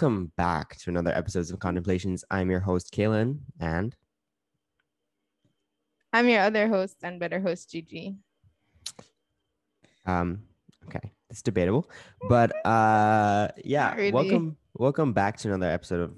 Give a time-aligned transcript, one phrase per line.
[0.00, 2.24] Hello, everyone, and welcome back to another episode of Contemplations.
[2.30, 3.94] I'm your host, Kaylin, and
[6.14, 8.16] I'm your other host and better host, Gigi.
[10.06, 10.42] um,
[10.86, 11.90] okay, it's debatable,
[12.30, 14.12] but uh, yeah, really.
[14.12, 16.14] welcome, welcome back to another episode of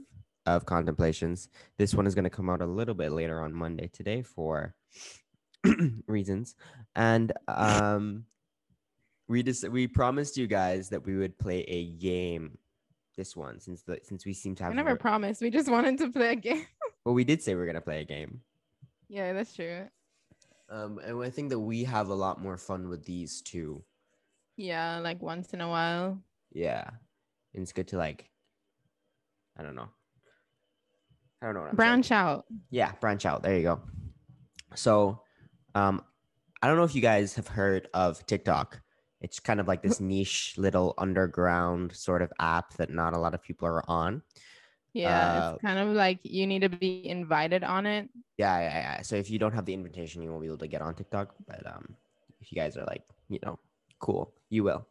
[0.47, 1.49] of Contemplations.
[1.77, 4.77] This one is going to come out a little bit later on Monday today for
[6.07, 6.55] reasons,
[6.95, 8.27] and um,
[9.27, 12.59] we just we promised you guys that we would play a game.
[13.17, 15.43] This one, since the since we seem to I have, never ver- promised.
[15.43, 16.67] We just wanted to play a game.
[17.05, 18.41] well, we did say we are gonna play a game.
[19.09, 19.89] yeah, that's true.
[20.71, 23.85] Um, and I think that we have a lot more fun with these too.
[24.57, 26.19] Yeah, like once in a while.
[26.53, 26.85] Yeah,
[27.55, 28.31] and it's good to like,
[29.59, 29.89] I don't know,
[31.43, 31.61] I don't know.
[31.61, 31.77] What I'm saying.
[31.77, 32.47] Branch out.
[32.71, 33.43] Yeah, branch out.
[33.43, 33.81] There you go.
[34.75, 35.21] So,
[35.75, 36.03] um,
[36.63, 38.81] I don't know if you guys have heard of TikTok.
[39.23, 43.35] It's kind of like this niche little underground sort of app that not a lot
[43.35, 44.23] of people are on.
[44.93, 48.11] Yeah, Uh, it's kind of like you need to be invited on it.
[48.37, 49.03] Yeah, yeah, yeah.
[49.03, 51.35] So if you don't have the invitation, you won't be able to get on TikTok.
[51.47, 51.95] But um,
[52.41, 53.59] if you guys are like, you know,
[54.01, 54.87] cool, you will.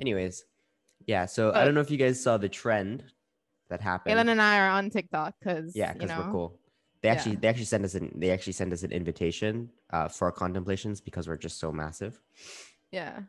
[0.00, 0.44] Anyways,
[1.06, 1.26] yeah.
[1.26, 3.04] So I don't know if you guys saw the trend
[3.68, 4.16] that happened.
[4.16, 6.58] Kaylin and I are on TikTok because yeah, you because know, we're cool.
[7.02, 7.14] They Yeah.
[7.14, 10.32] actually they actually send us an they actually send us an invitation uh, for our
[10.32, 12.20] contemplations because we're just so massive.
[12.92, 13.20] Yeah.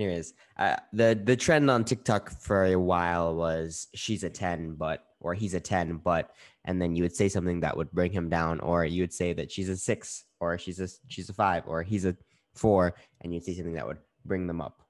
[0.00, 5.04] Anyways, uh, the the trend on TikTok for a while was she's a ten, but
[5.20, 6.30] or he's a ten, but
[6.64, 9.34] and then you would say something that would bring him down, or you would say
[9.34, 12.16] that she's a six, or she's a she's a five, or he's a
[12.54, 14.80] four, and you'd say something that would bring them up.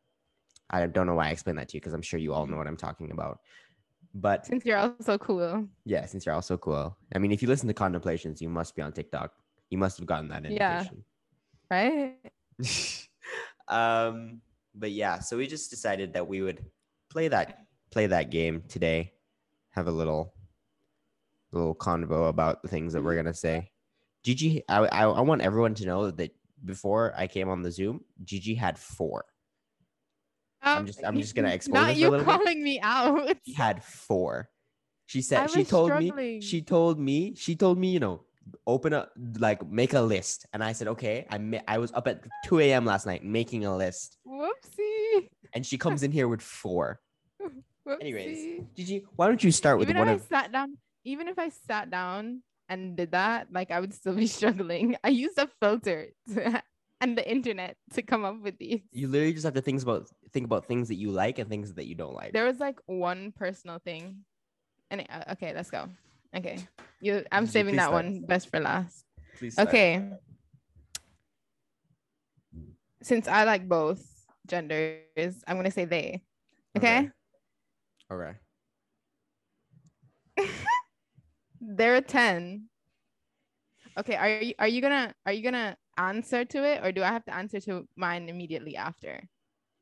[0.71, 2.57] I don't know why I explained that to you because I'm sure you all know
[2.57, 3.41] what I'm talking about.
[4.15, 5.67] But Since you're also cool.
[5.85, 8.83] yeah, since you're also cool, I mean, if you listen to contemplations, you must be
[8.83, 9.33] on TikTok.
[9.71, 10.85] You must have gotten that Yeah.
[11.69, 12.15] Right?
[13.69, 14.41] um
[14.75, 16.65] but yeah so we just decided that we would
[17.11, 19.13] play that play that game today
[19.71, 20.33] have a little
[21.53, 23.71] little convo about the things that we're gonna say
[24.23, 26.31] gigi i i, I want everyone to know that
[26.65, 29.25] before i came on the zoom gigi had four
[30.63, 32.33] I'm just- I'm just gonna Um, Not it for a you little bit.
[32.37, 33.37] calling me out.
[33.47, 34.51] she had four
[35.07, 38.23] she said she told me she told me she told me you know
[38.67, 42.07] open up like make a list and i said okay i ma- i was up
[42.09, 45.29] at 2 a.m last night making a list Whoopsie.
[45.55, 47.01] and she comes in here with four.
[47.87, 48.01] Whoopsie.
[48.01, 51.29] Anyways, Gigi, why don't you start with even one if of I sat down, even
[51.29, 54.97] if I sat down and did that, like I would still be struggling.
[55.03, 56.63] I used a filter to,
[57.01, 58.81] and the internet to come up with these.
[58.93, 61.73] you literally just have to think about think about things that you like and things
[61.75, 62.33] that you don't like.
[62.33, 64.25] There was like one personal thing,
[64.91, 65.89] and uh, okay, let's go.
[66.37, 66.59] Okay,
[67.01, 67.25] you.
[67.33, 68.05] I'm saving that start.
[68.05, 69.05] one best for last.
[69.39, 69.69] Please start.
[69.69, 70.11] Okay.
[73.03, 74.03] Since I like both
[74.47, 76.23] genders, I'm gonna say they.
[76.77, 77.11] Okay.
[78.13, 78.35] Okay.
[81.61, 82.67] They're a 10.
[83.99, 87.09] Okay, are you are you gonna are you gonna answer to it or do I
[87.09, 89.29] have to answer to mine immediately after?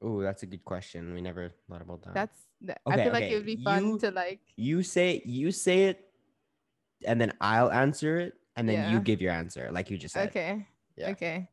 [0.00, 1.12] Oh, that's a good question.
[1.14, 2.14] We never thought about that.
[2.14, 5.22] That's th- I Okay, feel like it would be fun you- to like you say
[5.24, 6.07] you say it,
[7.04, 10.28] and then I'll answer it, and then you give your answer, like you just said.
[10.28, 10.66] okay.
[10.96, 11.10] Yeah.
[11.10, 11.48] Okay.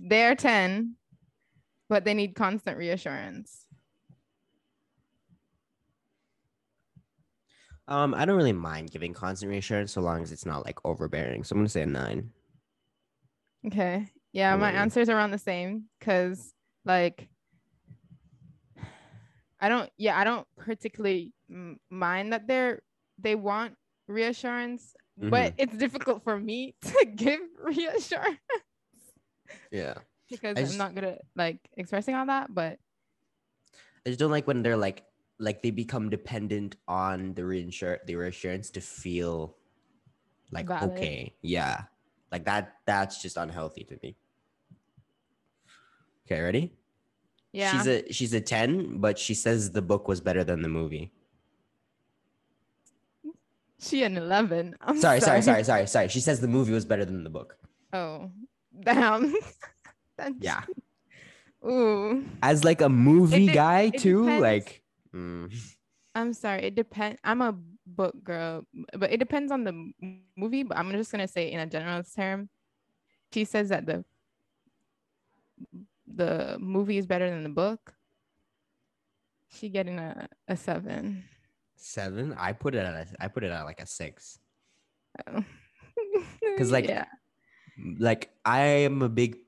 [0.00, 0.94] They're 10,
[1.88, 3.66] but they need constant reassurance.
[7.88, 11.44] Um, I don't really mind giving constant reassurance so long as it's not like overbearing.
[11.44, 12.30] So I'm gonna say a nine.
[13.66, 14.08] Okay.
[14.32, 14.80] Yeah, What my about you?
[14.82, 16.54] answers are around the same because
[16.84, 17.28] like
[19.60, 21.32] I don't yeah, I don't particularly
[21.90, 22.82] mind that they're
[23.18, 23.74] they want
[24.12, 25.62] reassurance, but mm-hmm.
[25.62, 28.38] it's difficult for me to give reassurance
[29.70, 29.94] Yeah.
[30.30, 32.78] because I I'm not good at like expressing all that, but
[34.04, 35.04] I just don't like when they're like
[35.38, 39.56] like they become dependent on the reinsure the reassurance to feel
[40.50, 40.92] like Valid.
[40.92, 41.34] okay.
[41.42, 41.84] Yeah.
[42.30, 44.16] Like that that's just unhealthy to me.
[46.26, 46.72] Okay, ready?
[47.52, 47.72] yeah.
[47.72, 51.12] She's a she's a 10, but she says the book was better than the movie.
[53.82, 54.76] She an 11.
[54.80, 56.08] I'm Sorry, sorry, sorry, sorry, sorry.
[56.08, 57.56] She says the movie was better than the book.
[57.92, 58.30] Oh,
[58.80, 59.34] damn.
[60.38, 60.62] Yeah.
[61.66, 62.24] Ooh.
[62.42, 64.42] As like a movie de- guy it too, depends.
[64.42, 64.82] like
[65.12, 65.52] mm,
[66.14, 66.62] I'm sorry.
[66.64, 67.18] It depends.
[67.24, 67.54] I'm a
[67.86, 68.64] book girl,
[68.96, 69.92] but it depends on the
[70.36, 70.62] movie.
[70.62, 72.50] But I'm just gonna say in a general term,
[73.32, 74.04] she says that the
[76.06, 77.94] the movie is better than the book.
[79.48, 81.24] She getting a, a seven.
[81.82, 82.34] 7.
[82.38, 84.38] I put it at a, I put it at like a 6.
[85.26, 85.44] Oh.
[86.58, 87.06] 'Cause, like, yeah,
[87.98, 89.38] like I am a big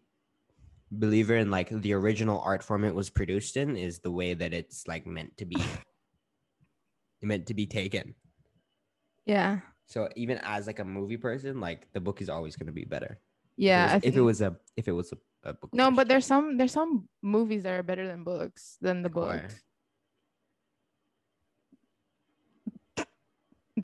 [0.90, 4.52] believer in like the original art form it was produced in is the way that
[4.54, 5.56] it's like meant to be
[7.22, 8.14] meant to be taken.
[9.26, 9.60] Yeah.
[9.86, 12.84] So even as like a movie person, like the book is always going to be
[12.84, 13.18] better.
[13.56, 13.96] Yeah.
[14.02, 15.70] If it was, if it was a if it was a, a book.
[15.72, 19.48] no, but there's some there's some movies that are better than books than the Why?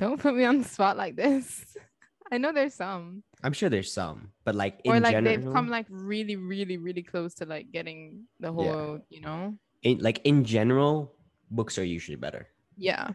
[0.01, 1.77] Don't put me on the spot like this.
[2.33, 3.23] I know there's some.
[3.43, 6.79] I'm sure there's some, but like in or like general, they've come like really, really,
[6.79, 9.59] really close to like getting the whole, you know?
[9.83, 11.13] in, like in general,
[11.51, 12.49] books are usually better.
[12.77, 13.11] Yeah.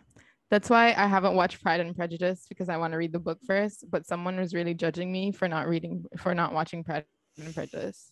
[0.52, 3.40] That's why I haven't watched Pride and Prejudice because I want to read the book
[3.48, 3.90] first.
[3.90, 7.06] But someone was really judging me for not reading for not watching Pride
[7.38, 8.12] and Prejudice.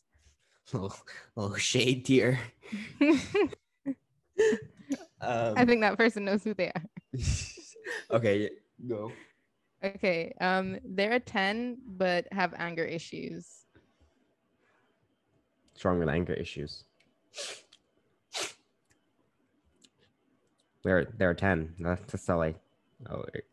[0.72, 0.96] little,
[1.36, 2.40] little shade tier.
[5.22, 6.84] Um, I think that person knows who they are.
[8.12, 8.50] okay,
[8.88, 9.12] go.
[9.84, 10.34] Okay.
[10.40, 13.64] Um, they're a 10, but have anger issues.
[15.74, 16.86] What's wrong with anger issues?
[20.84, 21.74] They're they're ten.
[21.80, 22.56] That's that's all I.
[23.10, 23.44] Oh wait.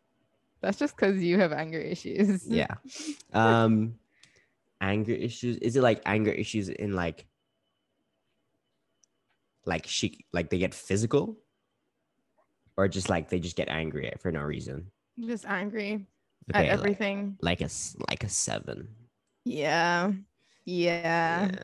[0.61, 2.45] That's just because you have anger issues.
[2.47, 2.75] yeah.
[3.33, 3.95] Um,
[4.79, 5.57] anger issues.
[5.57, 7.25] Is it like anger issues in like,
[9.65, 11.37] like she like they get physical,
[12.77, 14.91] or just like they just get angry for no reason?
[15.19, 16.07] Just angry
[16.49, 17.37] Okay, at everything.
[17.41, 17.69] like a
[18.09, 18.87] like a seven.
[19.45, 20.11] Yeah.
[20.65, 21.49] Yeah.
[21.51, 21.61] Yeah.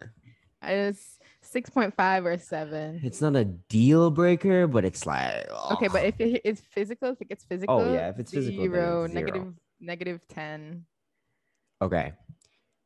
[0.62, 3.02] I just 6.5 or 7.
[3.04, 7.22] It's not a deal breaker, but it's like Okay, but if it, it's physical, if
[7.22, 9.24] it gets physical, oh yeah, if it's physical, zero, it's zero.
[9.24, 10.86] negative, negative 10.
[11.82, 12.14] okay,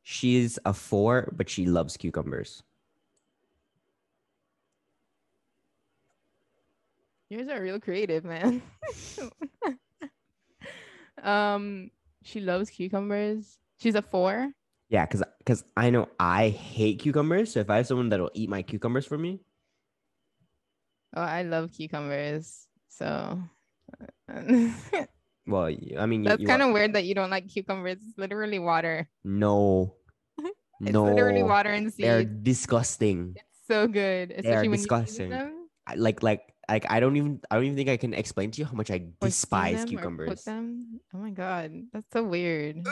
[0.03, 2.63] she's a four, but she loves cucumbers.
[7.29, 8.61] Yours are real creative, man.
[11.23, 11.91] um,
[12.23, 13.57] she loves cucumbers.
[13.79, 14.51] She's a four.
[14.89, 17.53] Yeah, because because I know I hate cucumbers.
[17.53, 19.39] So if I have someone that'll eat my cucumbers for me,
[21.15, 22.67] Oh, I love cucumbers.
[22.89, 23.39] So
[25.47, 25.69] well,
[25.99, 27.97] I mean, that's kind are- of weird that you don't like cucumbers.
[27.97, 29.09] It's literally water.
[29.23, 29.95] no,
[30.39, 30.49] no,
[30.81, 31.97] It's no, literally water and seeds.
[32.07, 33.33] they're disgusting.
[33.35, 35.31] It's so good, especially when disgusting.
[35.31, 38.13] you them I, like like like I don't even I don't even think I can
[38.13, 40.43] explain to you how much I or despise them or cook cucumbers.
[40.43, 40.99] them.
[41.13, 42.87] Oh my god, that's so weird.
[42.87, 42.91] Uh,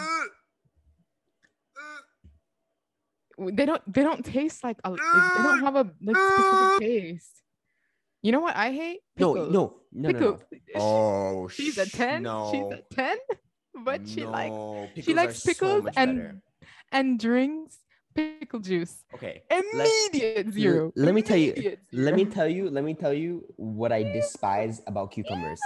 [3.39, 3.49] uh.
[3.53, 3.81] They don't.
[3.87, 4.77] They don't taste like.
[4.83, 5.43] A, they uh.
[5.43, 7.41] don't have a like specific taste.
[8.21, 8.99] You know what I hate?
[9.17, 9.53] No, Pickles.
[9.53, 10.33] no, no, no, no.
[10.33, 10.41] Pickles.
[10.75, 12.23] Oh, She's a 10.
[12.23, 13.17] No, She's a 10.
[13.81, 14.55] But she likes
[15.05, 16.41] she likes pickles much and better.
[16.91, 17.77] and drinks
[18.39, 19.03] pickle juice.
[19.13, 19.43] okay.
[19.51, 20.91] Immediate zero.
[20.95, 22.69] let me tell you- Immediate Let me tell you.
[22.69, 25.59] Let me tell you what I despise about cucumbers.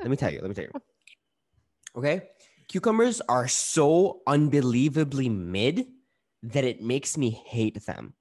[0.00, 0.40] Let me tell you.
[0.40, 0.74] Let me tell you.
[1.96, 2.28] Okay,
[2.68, 5.86] cucumbers are so unbelievably mid
[6.42, 8.14] that it makes me hate them.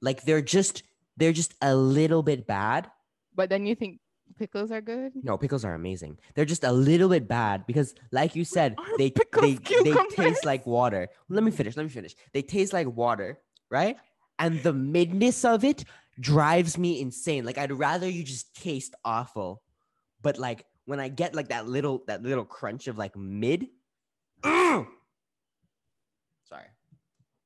[0.00, 0.82] Like they're just
[1.16, 2.90] they're just a little bit bad.
[3.34, 3.98] But then you think
[4.38, 5.12] pickles are good?
[5.22, 6.18] No, pickles are amazing.
[6.34, 10.44] They're just a little bit bad because, like you said, they pickles they, they taste
[10.44, 11.08] like water.
[11.28, 11.76] Let me finish.
[11.76, 12.14] Let me finish.
[12.32, 13.38] They taste like water,
[13.70, 13.96] right?
[14.38, 15.84] And the midness of it
[16.20, 17.44] drives me insane.
[17.44, 19.62] Like I'd rather you just taste awful,
[20.20, 23.68] but like when I get like that little that little crunch of like mid,
[24.42, 24.86] sorry.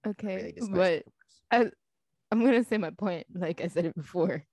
[0.07, 1.05] Okay, really but
[1.50, 1.73] cucumbers.
[2.33, 3.26] I'm gonna say my point.
[3.35, 4.45] Like I said it before.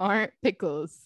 [0.00, 0.98] Aren't pickles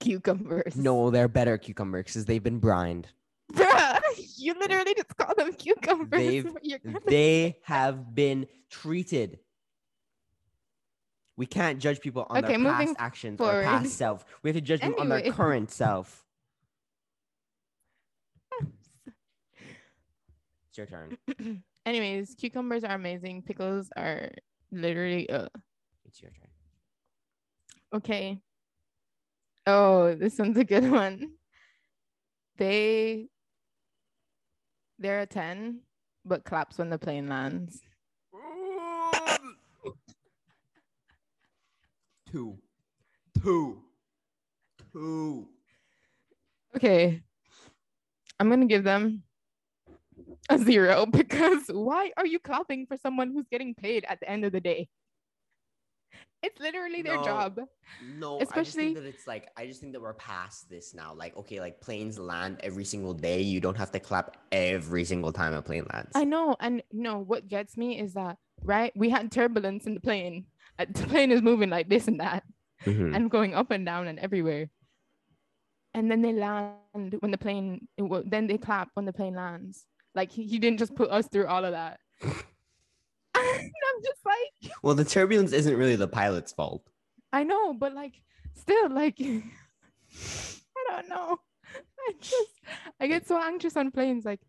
[0.00, 0.76] cucumbers?
[0.76, 3.08] no, they're better cucumbers because they've been brined.
[3.52, 4.00] Bruh,
[4.38, 6.10] you literally just call them cucumbers.
[6.10, 6.52] They've-
[7.06, 9.38] they have been treated.
[11.36, 13.60] We can't judge people on Okay, their past actions forward.
[13.60, 14.24] or past self.
[14.42, 16.24] We have to judge them on their current self.
[20.68, 21.16] It's your turn.
[21.86, 23.42] Anyways, cucumbers are amazing.
[23.42, 24.30] Pickles are
[24.72, 25.46] literally uh
[26.04, 26.48] It's your turn.
[27.94, 28.38] Okay.
[29.66, 31.32] Oh, this one's a good one.
[32.56, 33.28] They
[34.98, 35.80] they're a 10,
[36.24, 37.80] but claps when the plane lands.
[42.30, 42.58] Two.
[43.42, 43.82] Two.
[44.92, 45.48] Two.
[46.76, 47.22] Okay.
[48.38, 49.22] I'm gonna give them
[50.48, 54.44] a zero because why are you clapping for someone who's getting paid at the end
[54.44, 54.88] of the day?
[56.44, 57.24] It's literally their No.
[57.24, 57.60] job.
[58.18, 60.94] No, I just Especially- think that it's like I just think that we're past this
[60.94, 61.14] now.
[61.14, 63.40] Like, okay, like planes land every single day.
[63.40, 66.12] You don't have to clap every single time a plane lands.
[66.14, 70.00] I know, and no, what gets me is that right, we had turbulence in the
[70.00, 70.46] plane.
[70.78, 72.44] Uh, The plane is moving like this and that,
[72.82, 73.14] Mhm.
[73.16, 74.68] and going up and down and everywhere.
[75.94, 77.88] And then they land when the plane.
[78.26, 79.86] Then they clap when the plane lands.
[80.14, 82.00] Like he, he didn't just put us through all of that.
[84.34, 86.82] like Well, the turbulence isn't really the pilot's fault.
[87.32, 88.14] I know, but like
[88.54, 89.42] still like I
[90.90, 91.38] don't know.
[92.08, 92.50] I just
[93.00, 94.24] I get so anxious on planes.
[94.24, 94.40] Like,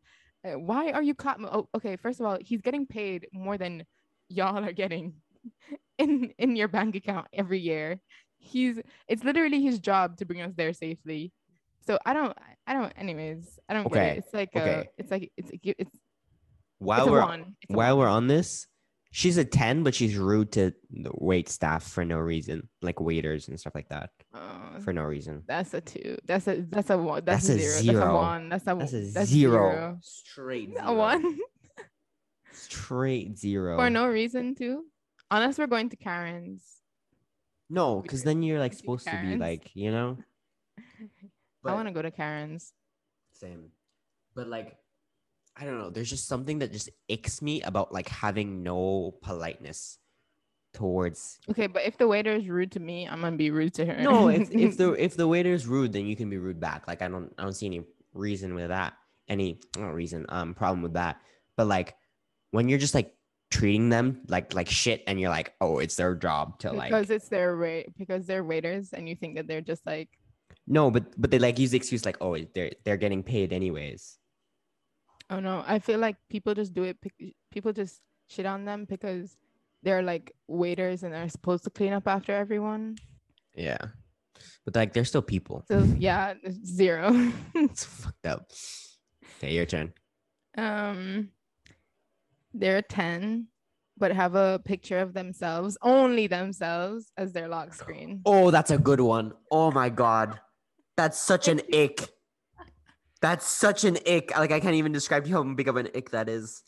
[0.46, 1.46] uh, why are you clapping?
[1.46, 1.96] Oh, okay.
[1.96, 3.86] First of all, he's getting paid more than
[4.30, 5.14] y'all are getting
[5.98, 8.00] in in your bank account every year.
[8.38, 11.32] He's it's literally his job to bring us there safely.
[11.88, 12.38] So I don't
[12.68, 14.18] I don't anyways, I don't get Okay, it.
[14.20, 14.70] It's like okay.
[14.70, 16.00] a it's like it's it's it's,
[16.80, 17.34] While a we're.
[17.62, 18.68] It's a while we're on this,
[19.16, 23.48] she's a 10, but she's rude to the wait staff for no reason, like waiters
[23.48, 25.42] and stuff like that Uh, for no reason.
[25.48, 26.18] that's a two.
[26.26, 27.24] That's a that's a one.
[27.24, 27.72] That's, That's a a zero.
[27.72, 28.16] That's a zero.
[28.16, 28.50] one.
[28.50, 29.98] That's a That's a that's zero.
[30.02, 31.24] Straight A one
[32.52, 33.78] Straight zero.
[33.78, 34.84] for no reason too.
[35.32, 36.64] Unless we're going to Karen's.
[37.70, 40.18] No, because then you're like Two supposed to be like, you know.
[41.66, 42.74] I want to go to Karen's.
[43.34, 43.72] Same.
[44.36, 44.78] But like,
[45.58, 45.90] I don't know.
[45.90, 49.98] There's just something that just icks me about like having no politeness
[50.74, 51.40] towards.
[51.50, 54.02] Okay, but if the waiter is rude to me, I'm gonna be rude to her.
[54.02, 56.88] No, if if the if the waiter is rude, then you can be rude back.
[56.88, 57.84] Like I don't I don't see any
[58.14, 58.94] reason with that.
[59.28, 61.22] Any not reason um problem with that.
[61.56, 61.96] But like
[62.52, 63.14] when you're just like
[63.50, 66.90] treating them like like shit, and you're like, oh, it's their job to like.
[66.90, 70.10] because it's their rate because they're waiters and you think that they're just like
[70.68, 74.18] No, but but they like use the excuse like, oh, they're they're getting paid anyways.
[75.30, 76.98] Oh no i feel like people just do it
[77.52, 79.38] people just shit on them because
[79.84, 82.96] they're like waiters and they're supposed to clean up after everyone
[83.56, 83.78] Yeah,
[84.66, 85.64] but like they're still people.
[85.68, 86.34] so yeah
[86.66, 87.12] zero
[87.56, 88.52] It's fucked up.
[89.38, 89.94] Okay, your turn.
[90.58, 91.30] um
[92.54, 93.48] they're 10
[93.98, 98.78] but have a picture of themselves only themselves as their lock screen Oh, that's a
[98.78, 99.34] good one.
[99.52, 100.40] Oh my god,
[100.98, 102.10] that's such an ick.
[103.26, 104.38] That's such an ick.
[104.38, 106.62] Like I can't even describe to you how big of an ick that is.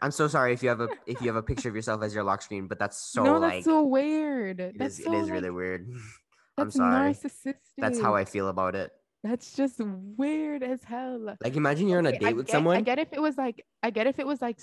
[0.00, 2.14] I'm so sorry if you have a if you have a picture of yourself as
[2.14, 5.16] your lock screen, but that's so no like so weird it that's is so, it
[5.22, 5.88] is really like, weird.
[6.58, 7.12] I'm that's sorry.
[7.12, 8.92] narcissistic That's how I feel about it.
[9.24, 11.18] That's just weird as hell.
[11.42, 13.64] Like imagine you're on a date I with get- I get if it was like
[13.82, 14.60] I get if it was like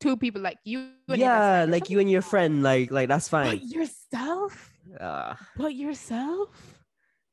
[0.00, 0.90] two people like you.
[1.08, 2.62] and Yeah, like you and your friend.
[2.62, 3.56] Like like that's fine.
[3.56, 6.79] But yourself, Uh, but yourself.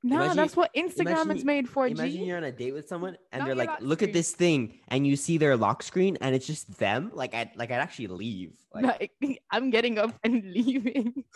[0.07, 1.85] Nah, Imagine- that's what Instagram imagine is made for.
[1.85, 2.23] Imagine G.
[2.23, 5.05] you're on a date with someone and Not they're like, "Look at this thing," and
[5.05, 7.11] you see their lock screen, and it's just them.
[7.13, 8.53] Like I like I'd actually leave.
[8.73, 11.25] Like, Like, I'm getting up and leaving.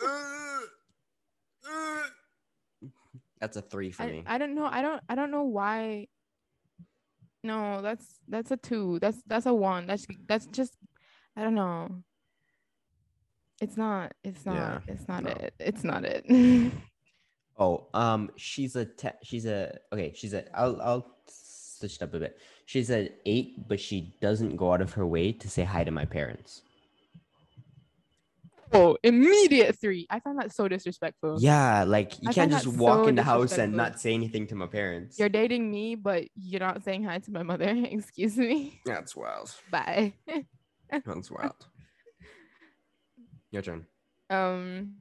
[3.40, 4.22] that's a three for I, me.
[4.26, 4.64] I don't know.
[4.66, 5.02] I don't.
[5.08, 6.08] I don't know why.
[7.44, 8.98] No, that's that's a two.
[9.00, 9.86] That's that's a one.
[9.86, 10.78] That's that's just.
[11.36, 12.02] I don't know.
[13.60, 14.14] It's not.
[14.24, 14.54] It's not.
[14.54, 15.30] Yeah, it's not no.
[15.30, 15.54] it.
[15.58, 16.72] It's not it.
[17.58, 20.12] Oh, um, she's a te- she's a okay.
[20.14, 22.38] She's a I'll I'll switch it up a bit.
[22.66, 25.90] She's an eight, but she doesn't go out of her way to say hi to
[25.90, 26.62] my parents.
[28.72, 30.06] oh, immediate three.
[30.08, 31.36] I find that so disrespectful.
[31.40, 34.46] Yeah, like you I can't just walk so in the house and not say anything
[34.46, 35.18] to my parents.
[35.18, 37.68] You're dating me, but you're not saying hi to my mother.
[37.90, 38.80] Excuse me.
[38.86, 39.54] That's wild.
[39.70, 40.14] Bye.
[40.90, 41.66] That's wild.
[43.50, 43.86] Your turn.
[44.30, 44.94] um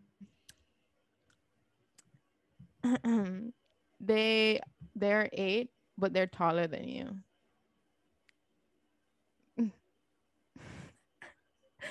[4.00, 4.60] they
[4.96, 7.20] they're eight, but they're taller than you.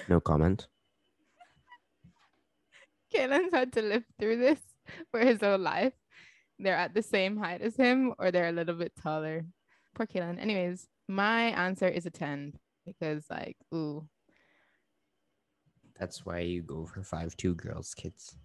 [0.08, 0.68] No comment.
[3.14, 4.60] Kaylin's had to live through this
[5.10, 5.94] for his whole life.
[6.58, 9.46] They're at the same height as him, or they're a little bit taller.
[9.94, 10.38] Poor Kalen.
[10.40, 12.54] Anyways, my answer is a 10
[12.86, 14.08] because, like, ooh,
[15.98, 18.36] That's why you go for five two girls, kids.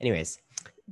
[0.00, 0.38] Anyways,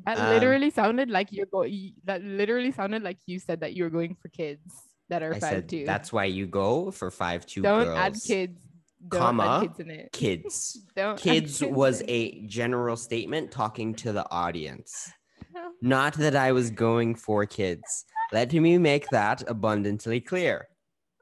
[0.06, 1.94] that Um, literally sounded like you're going.
[2.04, 4.62] That literally sounded like you said that you were going for kids
[5.08, 5.84] that are I five said two.
[5.86, 7.98] that's why you go for five two Don't girls.
[7.98, 8.60] add kids.
[9.08, 10.12] Don't comma, add kids in it.
[10.12, 10.78] Kids.
[10.96, 15.10] Don't add Kids was a general statement talking to the audience.
[15.82, 18.04] Not that I was going for kids.
[18.32, 20.68] Let me make that abundantly clear.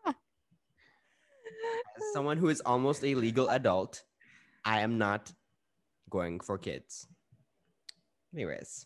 [0.06, 0.14] As
[2.12, 4.02] someone who is almost a legal adult,
[4.64, 5.32] I am not
[6.10, 7.06] going for kids.
[8.36, 8.84] Anyways,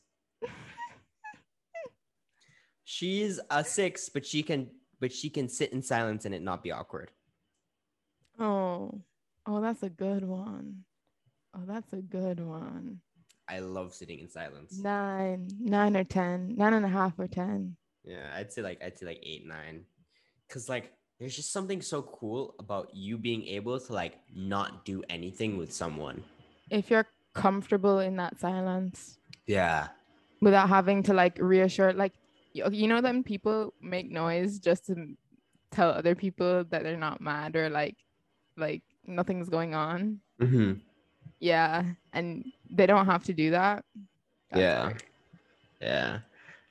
[2.85, 6.63] she's a six, but she can but she can sit in silence and it not
[6.63, 7.11] be awkward.
[8.39, 9.01] Oh,
[9.47, 10.85] oh, that's a good one.
[11.53, 13.01] Oh, that's a good one.
[13.49, 14.79] I love sitting in silence.
[14.79, 17.75] Nine, nine or ten, nine and a half or ten.
[18.05, 19.85] Yeah, I'd say like I'd say like eight, nine.
[20.49, 25.03] Cause like there's just something so cool about you being able to like not do
[25.11, 26.23] anything with someone.
[26.71, 29.89] If you're comfortable in that silence Yeah.
[30.41, 32.13] without having to like reassure, like
[32.53, 35.17] you, know, then people make noise just to
[35.71, 37.97] tell other people that they're not mad or like
[38.57, 40.21] like nothing's going on.
[40.41, 40.73] hmm
[41.39, 43.85] Yeah, and they don't have to do that.
[44.51, 44.81] That's Yeah.
[44.83, 45.03] hard.
[45.81, 46.19] Yeah.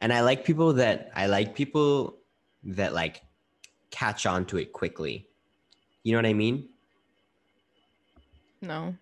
[0.01, 2.17] And I like people that I like people
[2.63, 3.21] that like
[3.91, 5.27] catch on to it quickly.
[6.03, 6.69] You know what I mean?
[8.61, 8.95] No.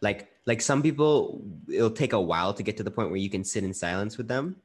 [0.00, 3.30] Like like some people it'll take a while to get to the point where you
[3.30, 4.56] can sit in silence with them.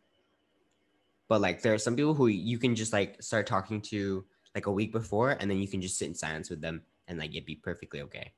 [1.28, 4.66] But like there are some people who you can just like start talking to like
[4.66, 7.32] a week before and then you can just sit in silence with them and like
[7.32, 8.34] it'd be perfectly okay.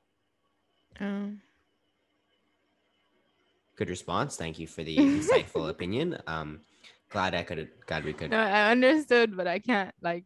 [1.00, 1.40] Um,
[3.76, 4.36] Good response.
[4.36, 6.18] Thank you for the insightful opinion.
[6.26, 6.60] Um
[7.08, 10.24] glad I could glad we could no, I understood, but I can't like.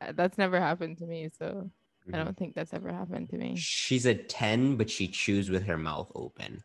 [0.00, 1.70] uh, That's never happened to me, so
[2.08, 2.24] I Mhm.
[2.24, 3.54] don't think that's ever happened to me.
[3.56, 6.62] She's a 10, but she chews with her mouth open.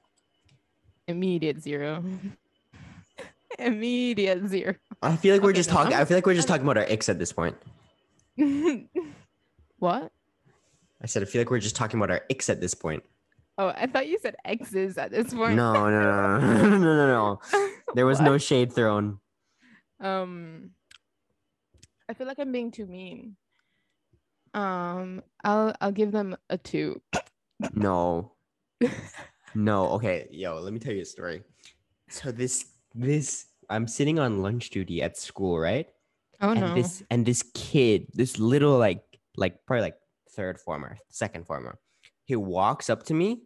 [1.07, 2.03] Immediate zero.
[3.59, 4.75] Immediate zero.
[5.01, 5.93] I feel like we're Okay, just no, talking.
[5.93, 7.55] I'm- I feel like we're just talking about our icks at this point.
[9.79, 10.11] what?
[11.01, 13.03] I said I feel like we're just talking about our icks at this point.
[13.59, 15.55] Oh, I thought you said exes at this point.
[15.55, 17.41] No, no, no, no, no, no, no.
[17.95, 19.19] There was no shade thrown.
[19.99, 20.71] um
[22.09, 23.35] I feel like I'm being too mean.
[24.57, 26.99] Um I'll I'll give them a 2.
[27.73, 28.33] No,
[29.55, 29.89] no.
[29.91, 31.43] Okay, yo, let me tell you a story.
[32.09, 35.87] So this, this, I'm sitting on lunch duty at school, right?
[36.41, 36.73] Oh and no.
[36.73, 39.03] this and this kid, this little like
[39.35, 39.97] like probably like
[40.31, 41.77] third former, second former,
[42.25, 43.41] he walks up to me.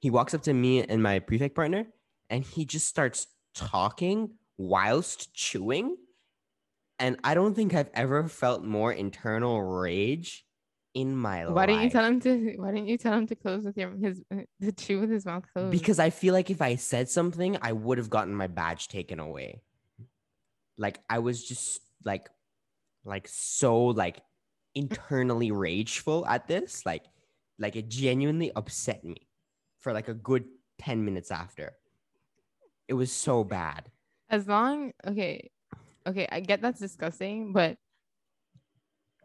[0.00, 1.86] He walks up to me and my prefect partner,
[2.28, 5.96] and he just starts talking whilst chewing.
[6.98, 10.44] And I don't think I've ever felt more internal rage
[10.94, 11.54] in my life.
[11.54, 13.90] why didn't you tell him to why didn't you tell him to close with your
[13.96, 15.72] his to uh, chew with his mouth closed?
[15.72, 19.18] Because I feel like if I said something, I would have gotten my badge taken
[19.18, 19.60] away.
[20.78, 22.28] Like I was just like,
[23.04, 24.20] like so like
[24.74, 26.86] internally rageful at this.
[26.86, 27.04] Like,
[27.58, 29.28] like it genuinely upset me
[29.80, 30.44] for like a good
[30.78, 31.72] 10 minutes after.
[32.86, 33.90] It was so bad.
[34.30, 35.50] as long okay
[36.06, 37.76] okay i get that's disgusting but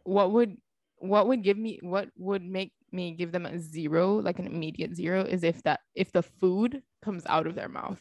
[0.03, 0.57] what would
[0.97, 4.95] what would give me what would make me give them a zero like an immediate
[4.95, 7.99] zero is if that if the food comes out of their mouth.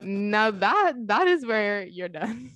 [0.00, 2.52] Now that that is where you're done.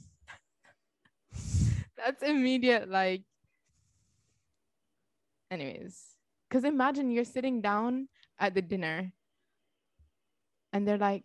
[1.97, 3.23] That's immediate like
[5.51, 6.03] anyways.
[6.49, 9.12] Because imagine you're sitting down at the dinner
[10.73, 11.25] and they're like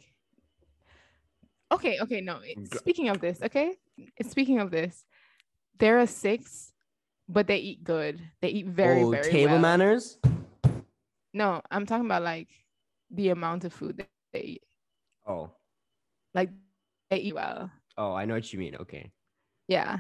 [1.72, 2.40] okay okay no
[2.76, 3.74] speaking of this okay
[4.22, 5.06] speaking of this
[5.80, 6.74] they're a six
[7.30, 9.62] but they eat good they eat very oh, very table well.
[9.62, 10.18] manners.
[11.34, 12.50] no i'm talking about like
[13.12, 14.64] the amount of food that they eat
[15.28, 15.52] Oh,
[16.34, 16.50] like
[17.10, 18.76] they eat well oh, I know what you mean.
[18.76, 19.12] Okay.
[19.68, 20.00] yeah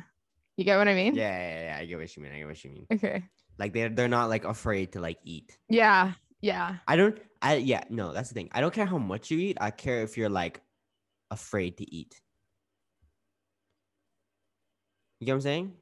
[0.57, 1.77] you get what i mean Yeah, yeah, yeah.
[1.79, 2.33] I get what you mean.
[2.33, 2.85] I get what you mean.
[2.91, 3.23] okay
[3.59, 5.57] Like they're they're not like afraid to like eat.
[5.69, 7.17] yeah yeah I don't.
[7.41, 7.83] I yeah.
[7.89, 8.49] No, that's the thing.
[8.51, 9.57] I don't care how much you eat.
[9.61, 10.59] I care if you're like
[11.31, 12.21] afraid to eat.
[15.19, 15.73] You get what I'm saying?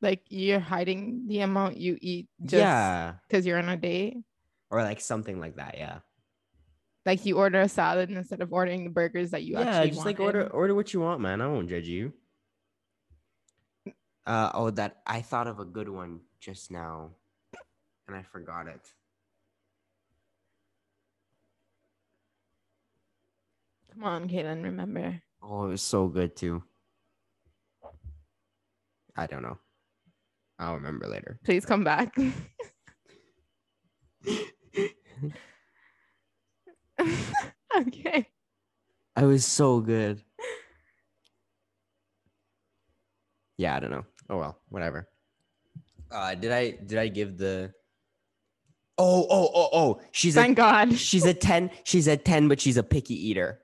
[0.00, 3.14] like you're hiding the amount you eat just yeah.
[3.26, 4.16] because you're on a date
[4.70, 5.76] Or like something like that.
[5.76, 5.98] Yeah.
[7.04, 9.62] like you order a salad instead of ordering the burgers that you yeah.
[9.62, 11.40] actually Just like order order what you want, man.
[11.40, 12.12] I won't judge you.
[14.26, 17.12] Uh oh, that I thought of a good one just now,
[18.06, 18.86] and I forgot it.
[23.98, 25.20] Come on, Caitlin, remember.
[25.42, 26.62] Oh, it was so good too.
[29.16, 29.58] I don't know.
[30.60, 31.40] I'll remember later.
[31.44, 32.14] Please come back.
[37.76, 38.28] okay.
[39.16, 40.22] I was so good.
[43.56, 44.04] Yeah, I don't know.
[44.30, 45.08] Oh well, whatever.
[46.12, 47.74] Uh did I did I give the
[49.00, 50.00] Oh, oh, oh, oh.
[50.12, 50.96] She's a Thank God.
[50.96, 51.70] she's a 10.
[51.84, 53.60] She's a 10, but she's a picky eater.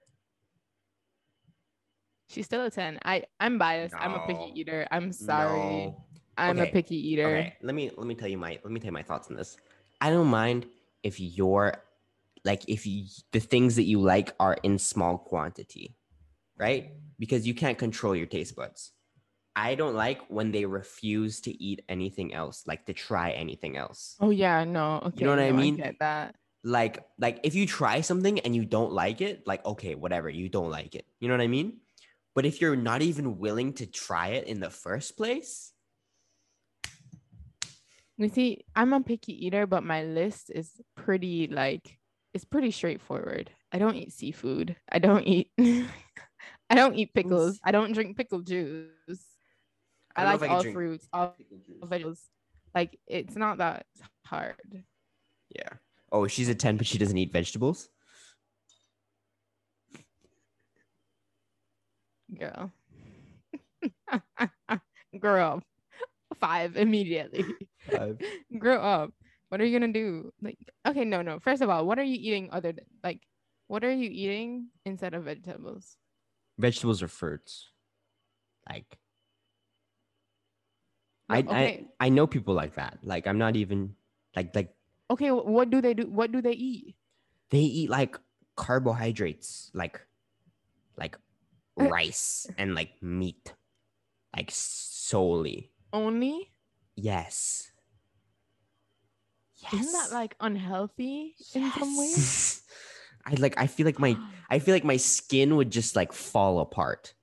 [2.28, 2.98] She's still a 10.
[3.04, 3.94] I, I'm biased.
[3.94, 4.86] I'm a picky eater.
[4.90, 5.58] I'm sorry.
[5.58, 6.04] No.
[6.36, 7.26] I'm a picky eater.
[7.28, 9.36] Okay, let me let me tell you my let me tell you my thoughts on
[9.36, 9.56] this.
[10.00, 10.66] I don't mind
[11.02, 11.74] if you're
[12.44, 15.96] like if you, the things that you like are in small quantity,
[16.58, 16.92] right?
[17.18, 18.92] Because you can't control your taste buds.
[19.56, 24.16] I don't like when they refuse to eat anything else, like to try anything else.
[24.20, 25.00] Oh yeah, no.
[25.06, 25.20] Okay.
[25.20, 25.76] You know what I no, mean?
[25.76, 26.34] get that.
[26.64, 30.48] Like like if you try something and you don't like it, like okay, whatever, you
[30.48, 31.06] don't like it.
[31.20, 31.78] You know what I mean?
[32.34, 35.72] But if you're not even willing to try it in the first place,
[38.16, 41.98] You see, I'm a picky eater, but my list is pretty like
[42.32, 43.50] it's pretty straightforward.
[43.72, 44.76] I don't eat seafood.
[44.90, 47.58] I don't eat I don't eat pickles.
[47.64, 48.90] I don't drink pickle juice.
[50.16, 51.34] I, don't like I all fruits, all
[51.82, 52.20] vegetables.
[52.74, 53.86] Like it's not that
[54.26, 54.84] hard.
[55.54, 55.70] Yeah.
[56.12, 57.88] Oh, she's a 10, but she doesn't eat vegetables?
[62.38, 62.72] Girl.
[65.18, 65.62] Grow up.
[66.40, 67.44] Five immediately.
[67.90, 68.18] Five.
[68.58, 69.12] Grow up.
[69.48, 70.32] What are you gonna do?
[70.42, 71.38] Like, okay, no, no.
[71.38, 73.20] First of all, what are you eating other than like
[73.68, 75.96] what are you eating instead of vegetables?
[76.58, 77.70] Vegetables or fruits.
[78.68, 78.98] Like
[81.28, 81.86] I, okay.
[82.00, 82.98] I I know people like that.
[83.02, 83.94] Like I'm not even
[84.34, 84.74] like like
[85.10, 86.08] okay, what do they do?
[86.08, 86.96] What do they eat?
[87.50, 88.18] they eat like
[88.56, 90.00] carbohydrates, like
[90.96, 91.16] like
[91.76, 93.54] rice and like meat.
[94.34, 95.70] Like solely.
[95.92, 96.50] Only?
[96.96, 97.70] Yes.
[99.56, 99.74] Yes.
[99.74, 102.62] Isn't that like unhealthy in some ways?
[103.26, 104.16] I like I feel like my
[104.50, 107.14] I feel like my skin would just like fall apart.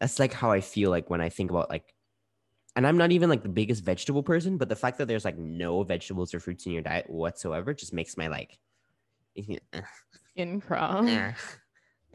[0.00, 1.94] That's like how I feel like when I think about like
[2.76, 5.36] and I'm not even like the biggest vegetable person, but the fact that there's like
[5.36, 8.58] no vegetables or fruits in your diet whatsoever just makes my like
[9.72, 9.80] uh,
[10.30, 11.04] Skin crawl.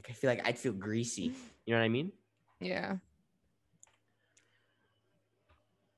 [0.03, 1.33] Like I feel like I'd feel greasy.
[1.65, 2.11] You know what I mean?
[2.59, 2.97] Yeah.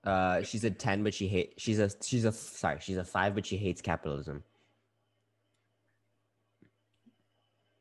[0.03, 3.33] Uh she's a 10 but she hate she's a she's a sorry, she's a 5
[3.35, 4.43] but she hates capitalism.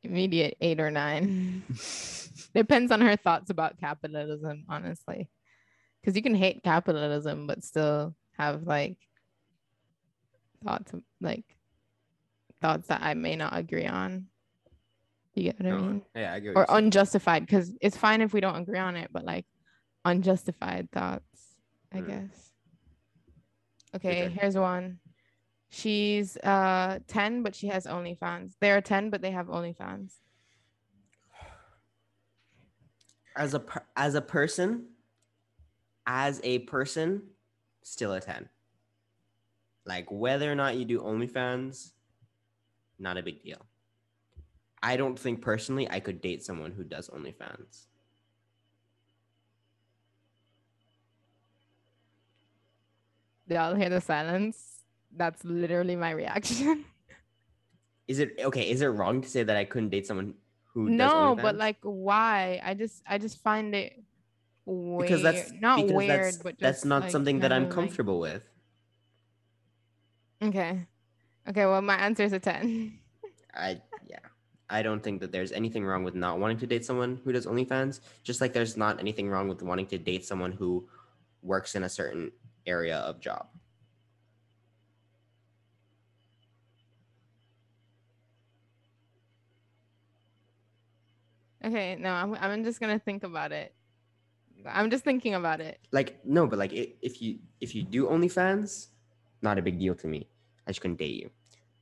[0.03, 1.65] Immediate eight or nine.
[2.55, 5.29] Depends on her thoughts about capitalism, honestly.
[6.01, 8.97] Because you can hate capitalism, but still have like
[10.63, 11.45] thoughts like
[12.61, 14.27] thoughts that I may not agree on.
[15.35, 16.03] You get what I mean?
[16.15, 16.53] yeah, I agree.
[16.55, 19.47] Or unjustified, because it's fine if we don't agree on it, but like
[20.05, 21.57] unjustified thoughts,
[21.93, 22.07] I Mm.
[22.07, 22.51] guess.
[23.97, 24.33] Okay, turn.
[24.33, 25.01] here's one.
[25.71, 28.55] She's uh 10, but she has OnlyFans.
[28.61, 30.13] They're 10, but they have OnlyFans.
[33.37, 34.87] as a per- as a person
[36.07, 37.23] as a person
[37.83, 38.49] still a 10
[39.85, 41.91] like whether or not you do onlyfans
[43.01, 43.67] not a big deal
[44.85, 47.87] i don't think personally i could date someone who does onlyfans
[53.47, 54.57] Y'all hear the silence?
[55.15, 56.85] That's literally my reaction.
[58.09, 60.35] is it okay is it wrong to say that i couldn't date someone
[60.75, 62.61] who does no, but like why?
[62.63, 64.03] I just I just find it
[64.67, 65.09] weird.
[65.09, 67.89] because that's not because weird, that's, but that's not like, something that i'm kinda, like-
[67.89, 68.45] comfortable with
[70.43, 70.87] Okay.
[71.49, 72.99] Okay, well my answer is a 10.
[73.55, 73.81] I.
[74.71, 77.47] I don't think that there's anything wrong with not wanting to date someone who does
[77.47, 78.01] OnlyFans.
[78.23, 80.89] Just like there's not anything wrong with wanting to date someone who
[81.43, 82.33] works in a certain
[82.67, 83.47] area of job.
[91.65, 93.75] Okay, no, I'm I'm just gonna think about it.
[94.67, 95.81] I'm just thinking about it.
[95.93, 98.89] Like no, but like if you if you do OnlyFans,
[99.41, 100.29] not a big deal to me.
[100.67, 101.31] I just couldn't date you.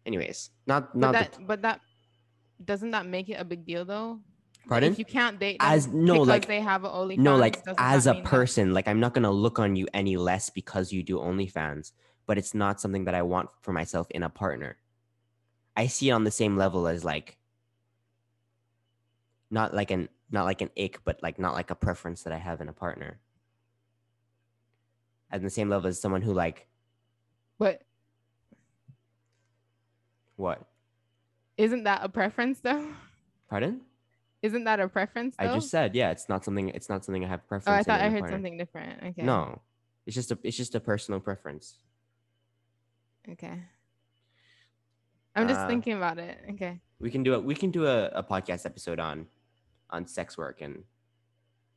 [0.07, 1.81] Anyways, not But not that the, but that
[2.65, 4.21] doesn't that make it a big deal though?
[4.67, 4.93] pardon.
[4.93, 8.15] If you can't date As no like they have a only no like as a
[8.23, 11.93] person, like I'm not gonna look on you any less because you do OnlyFans.
[12.27, 14.77] But it's not something that I want for myself in a partner.
[15.77, 17.37] I see it on the same level as like
[19.51, 22.39] not like an not like an ick, but like not like a preference that I
[22.39, 23.19] have in a partner.
[25.31, 26.69] At the same level as someone who like
[27.59, 27.83] But
[30.37, 30.67] what?
[31.63, 32.87] Isn't that a preference though?
[33.49, 33.81] Pardon?
[34.43, 35.45] Isn't that a preference though?
[35.51, 36.11] I just said yeah.
[36.11, 36.69] It's not something.
[36.71, 37.69] It's not something I have preference.
[37.77, 37.79] oh.
[37.81, 38.37] I thought I heard partner.
[38.37, 39.03] something different.
[39.03, 39.23] Okay.
[39.23, 39.61] No,
[40.07, 41.79] it's just a it's just a personal preference.
[43.31, 43.55] Okay.
[45.35, 46.39] I'm just Uh, thinking about it.
[46.51, 46.81] Okay.
[47.01, 49.27] We can do a we can do a, a podcast episode on
[49.91, 50.83] on sex work and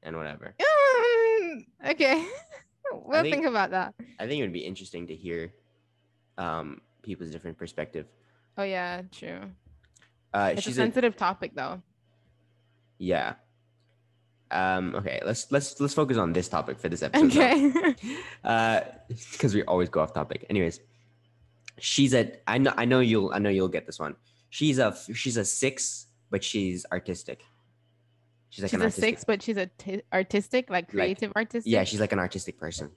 [0.03, 0.55] and whatever.
[0.59, 2.25] Mm, okay.
[2.91, 3.93] we'll think- think about that.
[4.19, 5.53] I think it would be interesting to hear
[6.37, 8.07] um people's different perspective.
[8.57, 9.41] Oh yeah, true.
[10.35, 11.81] Uh, It's a she's a, sensitive topic though.
[12.99, 13.35] yeah.
[14.51, 14.93] Um.
[14.99, 15.19] Okay.
[15.25, 17.31] Let's let's let's focus on this topic for this episode.
[17.31, 17.71] Okay.
[18.43, 18.81] uh
[19.31, 20.79] because we always go off topic anyways
[21.79, 24.15] she's a i know i know you'll i know you'll get this one
[24.49, 27.43] she's a she's a six but she's artistic
[28.49, 31.69] she's like she's a artistic six, but she's a t- artistic, like creative artistic.
[31.69, 32.91] yeah she's like an artistic person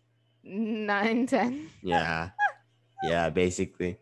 [0.44, 1.68] nine, ten.
[1.83, 2.31] yeah
[3.03, 3.98] yeah basically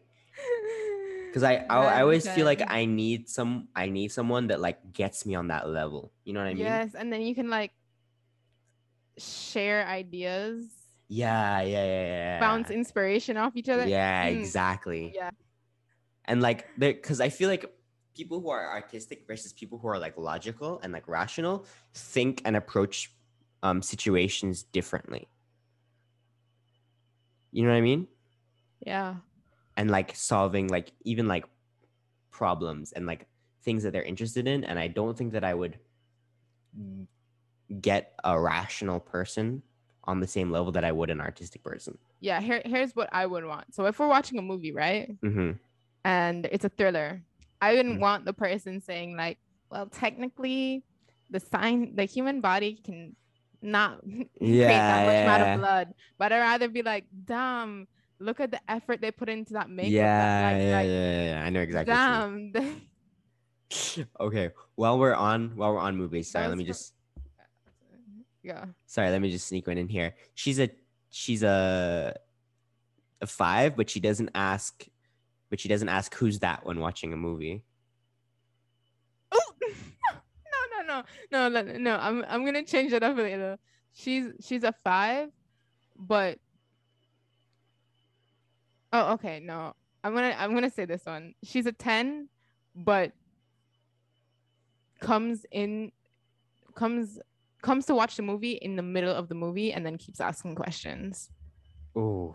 [1.37, 4.95] because I, I i always feel like i need some i need someone that like
[4.95, 7.51] gets me on that level you know what i mean Yes, and then you can
[7.51, 7.73] like
[9.19, 10.65] share ideas,
[11.09, 13.85] yeah yeah yeah yeah bounce inspiration off each other.
[13.87, 15.29] yeah Mm, exactly Yeah.
[16.25, 17.71] and like because i feel like
[18.15, 22.57] people who are artistic versus people who are like logical and like rational think and
[22.57, 23.13] approach
[23.63, 25.29] um situations differently
[27.53, 28.07] You know what I mean?
[28.85, 29.15] Yeah.
[29.77, 31.45] And like solving like even like
[32.31, 33.27] problems and like
[33.63, 34.65] things that they're interested in.
[34.65, 35.79] And I don't think that I would
[37.81, 39.63] get a rational person
[40.05, 41.99] on the same level that I would an artistic person.
[42.21, 42.41] Yeah.
[42.41, 43.75] Here, here's what I would want.
[43.75, 45.11] So if we're watching a movie, right?
[45.23, 45.53] Mm-hmm.
[46.05, 47.23] and it's a thriller.
[47.61, 48.01] I wouldn't Mm.
[48.01, 49.39] want the person saying like,
[49.71, 50.85] well, technically,
[51.31, 53.17] the sign, the human body can
[53.63, 54.01] not
[54.39, 58.61] create that much amount of blood, but I'd rather be like, damn, look at the
[58.71, 59.93] effort they put into that makeup.
[59.93, 61.95] yeah, that, yeah, like, yeah, yeah, I know exactly.
[62.53, 62.83] damn.
[64.21, 66.95] okay while we're on while we're on movies sorry let me just
[68.45, 68.65] yeah.
[68.87, 70.71] sorry let me just sneak one in here she's a
[71.11, 72.15] she's a
[73.21, 74.87] a five but she doesn't ask
[75.51, 77.65] but she doesn't ask who's that when watching a movie
[79.33, 81.03] Oh, no, no,
[81.33, 81.97] no, no, no, no.
[81.97, 83.57] I'm I'm gonna change it up a little.
[83.93, 85.31] She's she's a five,
[85.99, 86.39] but
[88.97, 89.75] oh, okay, no.
[90.05, 91.35] I'm gonna I'm gonna say this one.
[91.43, 92.29] She's a ten,
[92.75, 93.13] but
[95.01, 95.93] comes in
[96.75, 97.19] comes
[97.63, 100.55] comes to watch the movie in the middle of the movie and then keeps asking
[100.55, 101.31] questions.
[101.97, 102.35] oh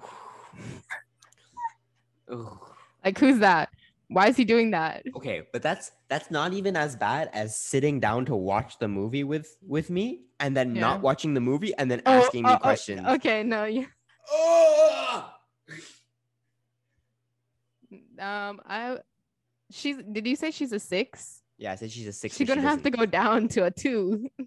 [2.29, 2.59] oh
[3.03, 3.69] Like who's that?
[4.09, 5.03] Why is he doing that?
[5.15, 9.23] okay but that's that's not even as bad as sitting down to watch the movie
[9.23, 10.81] with with me and then Yeah.
[10.81, 13.87] not watching the movie and then Oh, asking me oh, oh, questions Okay, no, you
[14.29, 15.29] Oh!
[18.21, 18.99] Um I
[19.71, 21.41] she's did you say she's a six?
[21.57, 23.71] yeah i said she's a six She's gonna she have to go down to a
[23.71, 24.29] two.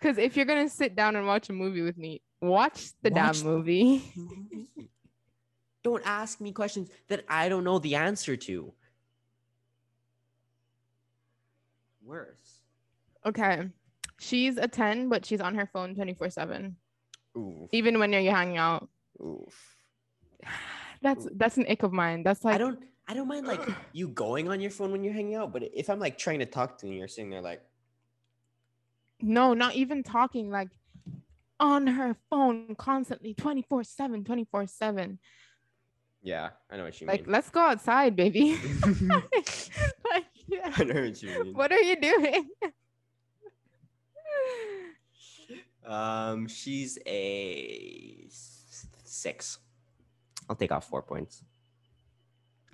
[0.00, 3.38] Because if you're gonna sit down and watch a movie with me, watch the Watch
[3.38, 4.02] damn the movie.
[5.82, 8.72] Don't ask me questions that I don't know the answer to.
[12.02, 12.60] Worse.
[13.24, 13.68] Okay.
[14.18, 16.76] She's a 10, but she's on her phone 24 7.
[17.36, 17.68] Oof.
[17.72, 18.88] Even when you're hanging out.
[19.22, 19.73] Oof.
[21.02, 22.22] That's that's an ick of mine.
[22.22, 23.60] That's like I don't I don't mind like
[23.92, 26.46] you going on your phone when you're hanging out, but if I'm like trying to
[26.46, 27.62] talk to you, you're sitting there like
[29.20, 30.68] no, not even talking, like
[31.60, 35.18] on her phone constantly 24 7, 24 7.
[36.22, 37.32] Yeah, I know what you Like, mean.
[37.32, 38.58] let's go outside, baby.
[39.02, 40.72] like, yeah.
[40.76, 41.54] I know what you mean.
[41.54, 42.48] What are you doing?
[45.86, 49.58] Um, she's a six.
[50.48, 51.42] I'll take off four points.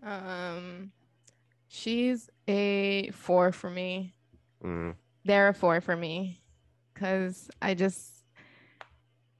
[0.02, 0.92] um,
[1.68, 4.14] she's a four for me.
[4.64, 4.94] Mm.
[5.24, 6.42] they're a four for me
[6.92, 8.24] because I just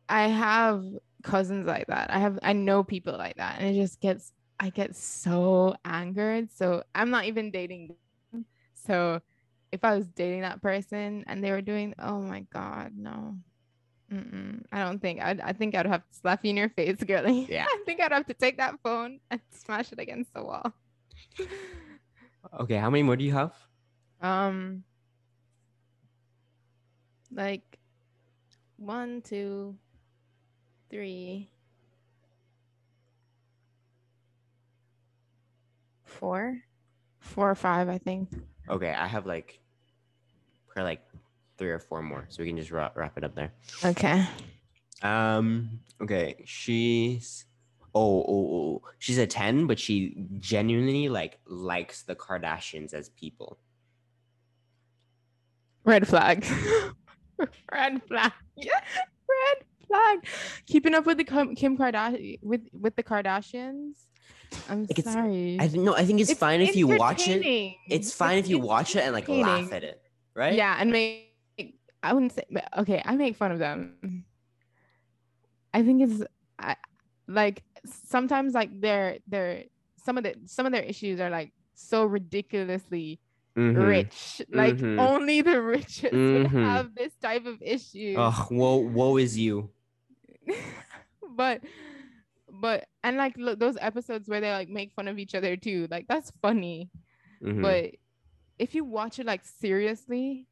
[0.09, 0.85] I have
[1.23, 2.11] cousins like that.
[2.11, 6.51] I have I know people like that, and it just gets I get so angered.
[6.53, 7.95] So I'm not even dating
[8.33, 8.45] them.
[8.75, 9.21] So
[9.73, 13.37] if I was dating that person and they were doing, oh my god, no.
[14.13, 14.65] Mm-mm.
[14.73, 17.47] I don't think I'd, I think I'd have to slap you in your face, girly.
[17.51, 17.65] Yeah.
[17.69, 20.73] I think I'd have to take that phone and smash it against the wall.
[22.59, 23.53] Okay, how many more do you have?
[24.23, 24.83] Um,
[27.31, 27.79] like
[28.79, 29.77] one, two,
[30.89, 31.51] three,
[36.05, 36.59] four,
[37.21, 38.31] four or five, I think.
[38.69, 39.61] Okay, I have like
[40.69, 41.03] probably like
[41.61, 43.53] three or four more, so we can just wrap, wrap it up there.
[43.85, 44.27] Okay.
[45.03, 45.79] Um.
[46.03, 46.43] Okay.
[46.47, 47.45] She's.
[47.95, 48.83] Oh, oh, oh.
[48.99, 53.59] She's a ten, but she genuinely like likes the Kardashians as people.
[55.85, 56.47] Red flag.
[57.73, 58.33] Red flag.
[58.57, 58.73] Yeah.
[59.29, 60.27] Red flag.
[60.67, 63.97] Keeping up with the Kim Kardashian with with the Kardashians.
[64.69, 65.59] I'm Like, sorry.
[65.61, 65.95] I think no.
[65.95, 67.45] I think it's, fine if you watch it.
[67.89, 70.01] It's fine if you watch it and like laugh at it,
[70.35, 70.55] right?
[70.55, 71.30] Yeah, and make
[72.03, 74.25] I wouldn't say but- okay, I make fun of them.
[75.75, 76.23] I think it's
[76.59, 76.77] I
[77.29, 79.65] like sometimes like their their
[80.05, 83.21] some of the some of their issues are like so ridiculously
[83.57, 83.87] Mhm.
[83.87, 84.43] rich.
[84.51, 84.99] Like Mhm.
[84.99, 86.63] only the richest would Mhm.
[86.65, 88.15] have this type of issue.
[88.17, 89.71] Oh, woe, woe is you.
[91.37, 91.63] but
[92.51, 95.87] but and like look those episodes where they like make fun of each other too.
[95.91, 96.91] Like that's funny.
[97.43, 97.63] Mhm.
[97.63, 97.95] But
[98.59, 100.47] if you watch it like seriously,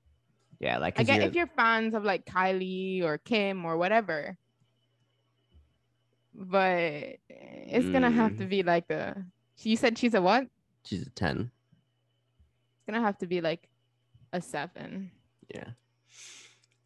[0.61, 4.37] yeah, like I get you're- if you're fans of like Kylie or Kim or whatever.
[6.35, 8.49] But it's gonna have to Mm.
[8.49, 9.25] be like a
[9.62, 10.47] you said she's a what?
[10.85, 11.51] She's a ten.
[12.77, 13.68] It's gonna have to be like
[14.33, 15.11] a seven.
[15.53, 15.71] Yeah.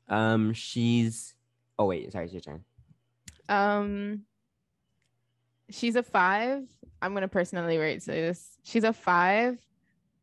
[0.09, 1.35] Um, she's.
[1.79, 2.65] Oh wait, sorry, it's your turn.
[3.49, 4.25] Um
[5.69, 6.65] she's a five.
[7.03, 8.59] I'm gonna personally rate so this.
[8.63, 9.59] She's a five.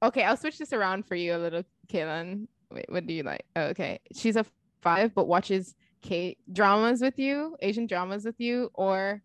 [0.01, 2.47] Okay, I'll switch this around for you a little, Kaylin.
[2.71, 3.45] Wait, what do you like?
[3.55, 3.99] Oh, okay.
[4.13, 4.45] She's a
[4.81, 9.21] five, but watches K dramas with you, Asian dramas with you, or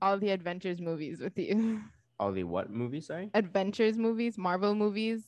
[0.00, 1.80] all the adventures movies with you.
[2.20, 3.06] All the what movies?
[3.06, 5.22] Sorry, Adventures movies, Marvel movies,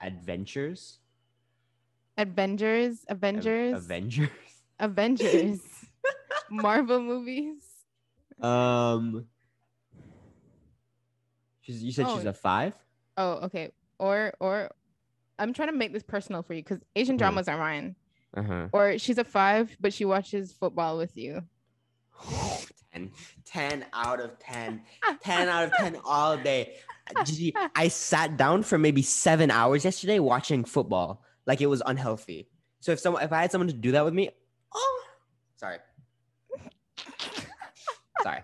[0.00, 0.98] Adventures.
[2.18, 4.28] Avengers, Av- Avengers, Avengers.
[4.80, 5.60] Avengers,
[6.50, 7.62] Marvel movies.
[8.40, 9.26] Um.
[11.60, 11.82] She's.
[11.84, 12.30] You said she's Oh.
[12.30, 12.74] a five.
[13.16, 13.70] Oh, okay.
[13.98, 14.70] Or or
[15.38, 17.18] I'm trying to make this personal for you because Asian Mhm.
[17.18, 17.96] dramas are mine.
[18.36, 18.68] Uh huh.
[18.72, 21.42] Or she's a five, but she watches football with you.
[22.92, 23.10] 10,
[23.44, 24.82] 10 out of 10.
[25.22, 26.76] 10 out of 10 all day.
[27.24, 31.22] Gigi, I sat down for maybe seven hours yesterday watching football.
[31.46, 32.48] Like it was unhealthy.
[32.80, 34.30] So if someone if I had someone to do that with me,
[34.72, 35.02] oh
[35.56, 35.78] sorry.
[38.22, 38.40] Sorry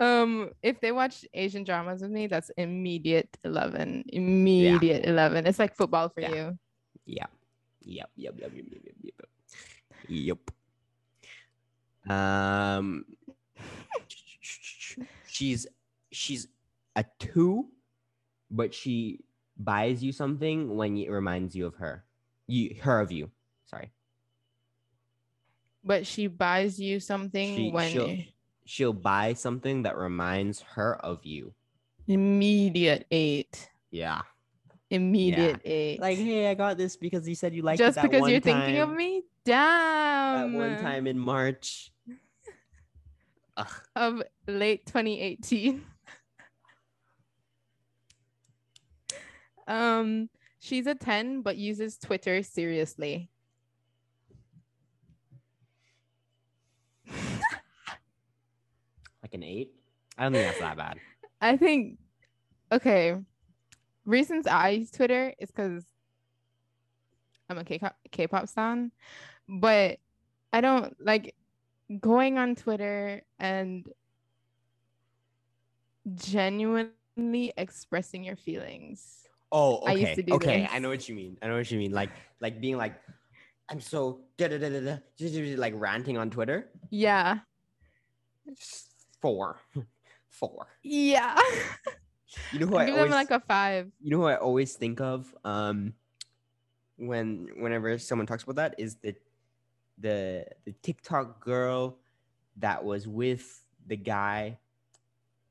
[0.00, 4.04] um, if they watch Asian dramas with me, that's immediate 11.
[4.08, 5.10] Immediate yeah.
[5.10, 5.46] 11.
[5.46, 6.34] It's like football for yeah.
[6.34, 6.58] you.
[7.04, 7.26] Yeah.
[7.82, 8.10] Yep.
[8.16, 8.34] Yep.
[8.38, 8.52] Yep.
[8.56, 8.64] Yep.
[8.72, 8.94] Yep.
[9.02, 9.14] Yep.
[10.08, 10.38] yep.
[12.08, 12.10] yep.
[12.10, 13.04] Um,
[15.26, 15.66] she's
[16.10, 16.48] she's
[16.96, 17.66] a two,
[18.50, 19.20] but she
[19.56, 22.04] buys you something when it reminds you of her.
[22.46, 23.30] You her of you.
[23.66, 23.90] Sorry.
[25.84, 28.26] But she buys you something she, when
[28.70, 31.54] she'll- buy something that reminds her of you.
[32.06, 33.70] immediate eight.
[33.90, 34.22] Yeah.
[34.90, 36.00] Immediate eight.
[36.00, 38.40] Like, hey, I got this because you said you liked just it that because you're
[38.40, 39.22] thinking of time- me?
[39.44, 40.52] That Damn.
[40.54, 41.92] one time in March.
[43.96, 45.84] Of late 2018.
[49.68, 50.28] um,
[50.60, 53.30] she's a 10 but uses Twitter seriously.
[59.30, 59.72] Like an eight?
[60.18, 60.98] I don't think that's that bad.
[61.40, 61.98] I think
[62.72, 63.16] okay.
[64.04, 65.84] Reasons I use Twitter is because
[67.48, 68.90] I'm a K-pop K-pop stan,
[69.48, 69.98] but
[70.52, 71.34] I don't like
[72.00, 73.86] going on Twitter and
[76.14, 79.28] genuinely expressing your feelings.
[79.52, 80.00] Oh, I okay.
[80.00, 80.70] used to do okay, this.
[80.72, 81.36] I know what you mean.
[81.42, 81.92] I know what you mean.
[81.92, 82.94] Like, like being like,
[83.68, 86.70] I'm so da da da da da, just just, like ranting on Twitter.
[86.90, 87.38] Yeah.
[89.20, 89.58] Four,
[90.28, 90.66] four.
[90.82, 91.38] Yeah.
[92.52, 93.90] You know who I Give always, them like a five.
[94.00, 95.94] you know who I always think of, um,
[96.96, 99.14] when whenever someone talks about that is the,
[99.98, 101.98] the the TikTok girl,
[102.58, 104.58] that was with the guy,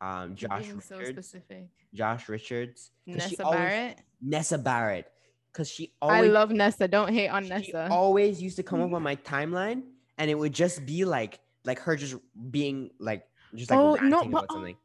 [0.01, 1.27] um, Josh being so Richards.
[1.27, 1.67] specific.
[1.93, 2.91] Josh Richards.
[3.07, 3.99] 'cause Nessa always- Barrett.
[4.21, 5.11] Nessa Barrett,
[5.51, 6.87] because she always I love Nessa.
[6.87, 7.87] Don't hate on she Nessa.
[7.89, 9.83] always used to come up on my timeline
[10.17, 12.15] and it would just be like like her just
[12.51, 13.23] being like
[13.55, 14.75] just like Oh, ranting no, about but- something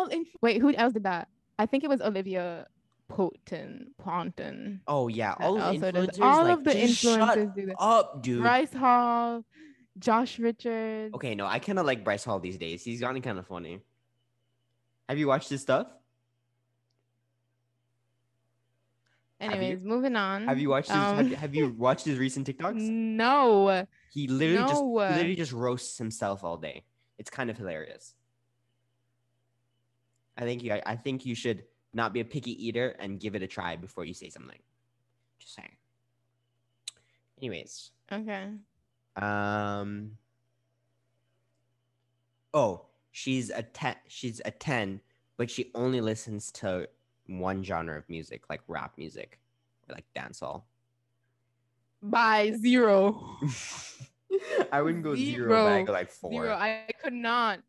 [0.00, 1.26] Oh, in- wait, who else did that?
[1.58, 2.68] I think it was Olivia
[3.08, 3.90] Poulton.
[3.98, 4.80] Ponton.
[4.86, 7.74] oh yeah all of the also does- influencers all like, of the influencers do that.
[7.80, 9.44] up dude Bryce Hall,
[9.98, 11.12] Josh Richards.
[11.14, 13.80] okay no i kind of like bryce hall these days he's gotten kind of funny
[15.08, 15.88] have you watched his stuff
[19.40, 20.46] Have you- moving on.
[20.46, 23.86] have you watched his have, Um, you, have you watched his recent tiktoks No.
[24.10, 26.84] He literally just literally just roasts himself all day.
[27.18, 28.14] It's kind of hilarious.
[30.36, 33.42] I think you i think you should not be a picky eater and give it
[33.42, 34.58] a try before you say something.
[35.40, 35.76] Just saying.
[37.38, 37.90] Anyways.
[38.10, 38.48] Okay.
[39.16, 40.12] um
[42.54, 45.00] oh she's a 10 she's a 10
[45.36, 46.88] but she only listens to
[47.26, 49.38] one genre of music like rap music
[49.88, 50.62] or like dancehall
[52.02, 53.36] By zero.
[54.72, 56.52] i wouldn't go zero, but i go like four Zero.
[56.52, 57.60] I could not.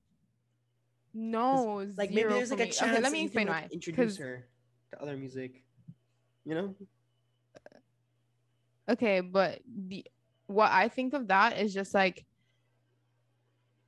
[1.14, 1.86] No.
[1.98, 2.72] like zero maybe there's like a me.
[2.72, 3.70] chance Okay, let me you explain can, like, why.
[3.74, 4.48] introduce 'Cause- her
[4.92, 5.64] to other music
[6.46, 6.76] you know
[8.90, 10.06] Okay, but the
[10.48, 12.26] what I think of that is just like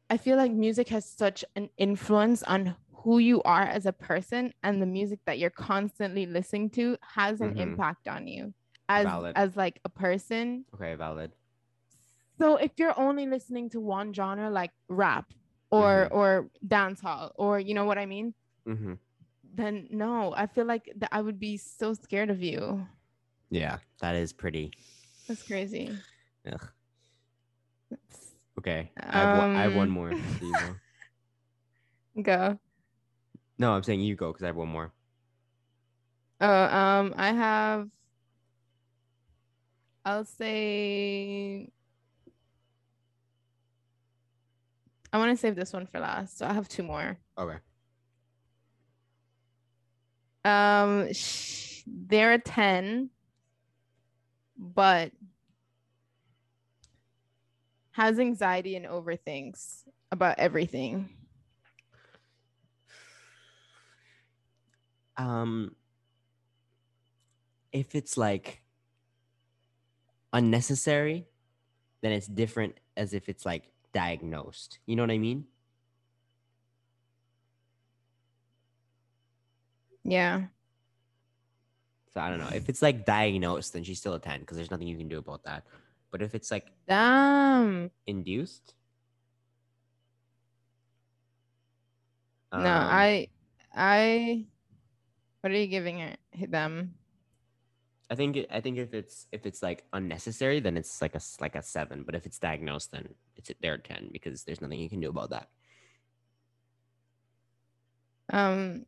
[0.10, 4.54] I feel like music has such an influence on who you are as a person
[4.64, 7.60] and the music that you're constantly listening to has an Mhm.
[7.62, 8.54] impact on you
[8.92, 9.34] as Valid.
[9.36, 10.66] as like a person.
[10.76, 11.32] okay valid
[12.42, 15.32] So if you're only listening to one genre like rap
[15.70, 16.16] or Mhm.
[16.18, 16.30] or
[16.66, 18.34] dancehall or you know what I mean,
[18.68, 18.94] mm-hmm.
[19.54, 22.88] then no, I feel like that I would be so scared of you.
[23.52, 24.72] yeah that is pretty
[25.28, 25.86] That's crazy.
[26.52, 26.68] Ugh.
[28.60, 30.72] okay I, have one, I have one Um, more so you go.
[32.32, 32.60] Go.
[33.60, 34.92] no i'm saying you go because i have one more
[36.44, 37.86] Oh, um, I have.
[40.06, 41.70] I'll say.
[45.14, 47.18] I want to save this one for last, so I have two more.
[47.38, 47.58] okay
[50.45, 53.10] Um, sh- they're a ten,
[54.58, 55.12] but
[57.91, 61.10] has anxiety and overthinks about everything.
[65.18, 65.76] Um,
[67.72, 68.61] if it's like
[70.34, 71.28] unnecessary,
[72.02, 74.80] then it's different as if it's like diagnosed.
[74.86, 75.46] You know what I mean?
[80.04, 80.44] Yeah.
[82.14, 82.50] So I don't know.
[82.54, 85.18] If it's like diagnosed, then she's still a 10 because there's nothing you can do
[85.18, 85.64] about that.
[86.12, 87.90] But if it's like Damn.
[88.06, 88.74] induced,
[92.52, 93.28] no, um, I
[93.74, 94.46] I
[95.40, 96.20] what are you giving it
[96.50, 96.96] them?
[98.12, 101.22] I think it, I think if it's if it's like unnecessary, then it's like a
[101.39, 102.03] like a seven.
[102.03, 105.09] But if it's diagnosed, then it's a, they're ten because there's nothing you can do
[105.09, 105.47] about that.
[108.34, 108.86] Um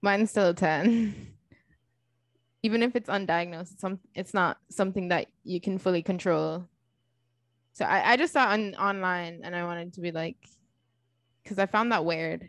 [0.00, 1.34] mine's still a 10.
[2.62, 6.66] Even if it's undiagnosed, it's some it's not something that you can fully control.
[7.74, 10.36] So I, I just saw on online and I wanted to be like
[11.42, 12.48] because I found that weird.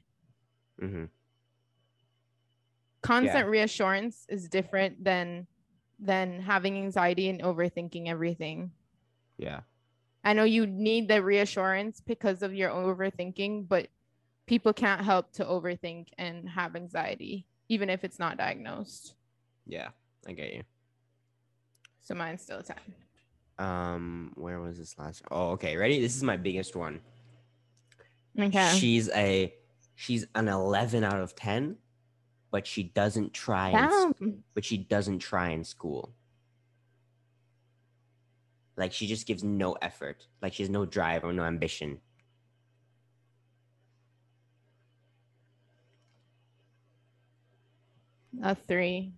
[0.80, 1.05] hmm
[3.02, 5.47] Constant reassurance is different than
[6.00, 8.72] than having anxiety and overthinking everything.
[9.38, 9.62] Yeah,
[10.24, 13.88] I know you need the reassurance because of your overthinking, but
[14.47, 19.16] people can't help to overthink and have anxiety, even if it's not diagnosed.
[19.66, 19.89] yeah,
[20.28, 20.64] I get you.
[22.02, 22.76] So mine's still a 10.
[23.60, 25.22] Um, where was this last?
[25.30, 25.76] Oh, okay.
[25.78, 26.00] Ready?
[26.02, 27.02] This is my biggest one.
[28.39, 28.74] Okay.
[28.78, 29.54] She's a
[29.95, 31.76] she's an eleven out of ten,
[32.52, 33.70] but she doesn't try.
[34.20, 36.14] In, but she doesn't try in school.
[38.78, 40.26] Like she just gives no effort.
[40.41, 42.00] Like she has no drive or no ambition.
[48.41, 49.12] A three,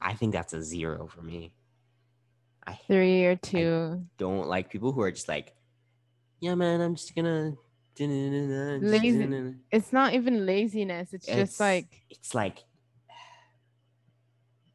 [0.00, 1.52] I think that's a zero for me.
[2.64, 4.04] I three or two.
[4.18, 5.52] don't like people who are just like,
[6.38, 7.54] yeah, man, I'm just gonna.
[8.82, 9.54] Lazy.
[9.70, 11.12] It's not even laziness.
[11.12, 12.58] It's, It's- just like, it's like,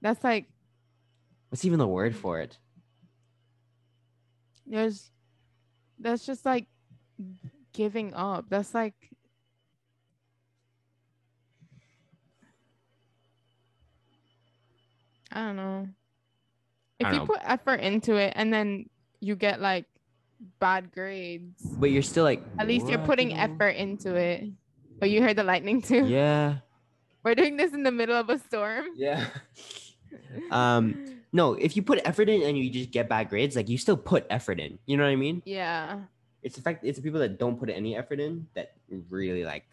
[0.01, 0.45] that's like,
[1.49, 2.57] what's even the word for it?
[4.69, 5.11] there's,
[5.97, 6.67] that's just like
[7.73, 8.45] giving up.
[8.49, 8.93] That's like,
[15.31, 15.87] I don't know.
[16.99, 17.33] If I you don't know.
[17.33, 18.89] put effort into it and then
[19.19, 19.85] you get like
[20.59, 24.49] bad grades, But you're still like, at least you're putting you know?" effort into it.
[24.99, 26.05] But you heard the lightning too?
[26.05, 26.59] Yeah.
[27.23, 28.85] We're doing this in the middle of a storm.
[28.95, 29.25] Yeah.
[30.51, 33.77] Um, no, if you put effort in and you just get bad grades, like you
[33.77, 34.79] still put effort in.
[34.85, 35.43] You know what I mean?
[35.45, 35.99] yeah.
[36.41, 38.71] It's the fact it's the people that don't put any effort in that
[39.09, 39.65] really like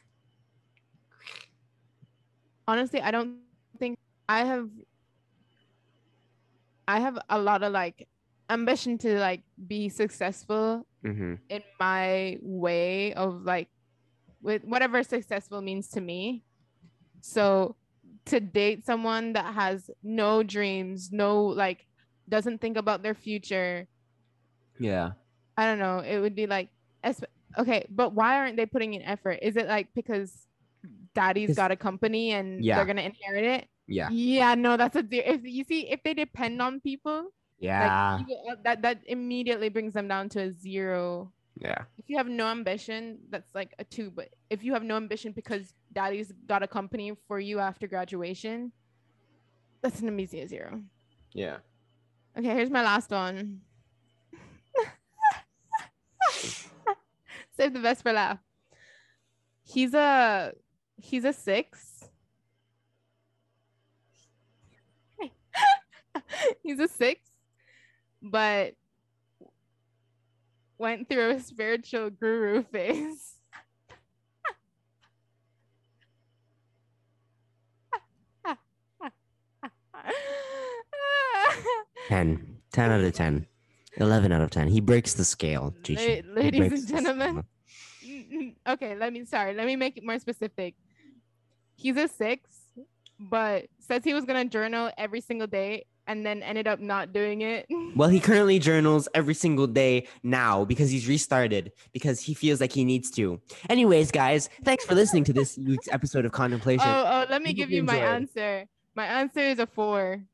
[2.67, 3.37] honestly i don't
[3.79, 3.99] think
[4.29, 4.69] i have
[6.89, 8.09] i have a lot of like
[8.51, 11.35] ambition to like be successful mm-hmm.
[11.49, 13.69] in my way of like
[14.43, 16.45] with whatever successful means to me
[17.21, 17.75] so
[18.27, 21.87] to date someone that has no dreams no like
[22.29, 23.87] doesn't think about their future
[24.79, 25.13] Yeah.
[25.57, 26.69] i don't know it would be like
[27.59, 30.47] okay but why aren't they putting in effort is it like because
[31.15, 32.77] daddy's got a company and Yeah.
[32.77, 34.09] they're gonna inherit it Yeah.
[34.11, 37.29] yeah, no, that's a ze- if you see if they depend on people,
[37.59, 38.19] Yeah.
[38.19, 41.33] like uh, that that immediately brings them down to a zero.
[41.57, 41.85] yeah.
[41.99, 44.11] If you have no ambition, that's like a two.
[44.11, 48.73] But if you have no ambition because daddy's got a company for you after graduation,
[49.83, 50.83] that's an immediate zero.
[51.33, 51.59] Yeah.
[52.37, 53.61] Okay, here's my last one.
[57.57, 58.43] Save the best for last.
[59.63, 60.53] He's a
[60.97, 62.09] he's a six.
[66.63, 67.21] he's a six,
[68.25, 68.75] but
[70.79, 73.35] went through a spiritual guru phase.
[82.09, 82.59] Ten.
[82.73, 83.47] Ten out of ten.
[83.97, 84.69] Eleven out of ten.
[84.69, 85.75] He breaks the scale.
[85.83, 86.23] Gigi.
[86.27, 87.45] La- ladies and gentlemen,
[88.69, 90.75] okay, let me sorry, let me make it more specific.
[91.77, 92.51] He's a six,
[93.19, 97.43] but says he was gonna journal every single day and then ended up not doing
[97.43, 97.67] it.
[97.97, 102.73] Well, he currently journals every single day now because he's restarted because he feels like
[102.73, 103.41] he needs to.
[103.71, 106.89] Anyways, guys, thanks for listening to this week's episode of Contemplation.
[106.89, 108.65] oh, oh, let me give you you my answer.
[108.97, 110.25] My answer is a four.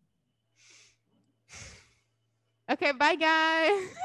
[2.70, 3.88] Okay, bye guys.